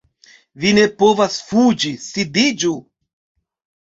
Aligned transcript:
Vi 0.61 0.69
ne 0.77 0.85
povas 1.03 1.35
fuĝi, 1.49 1.91
sidiĝu 2.05 2.73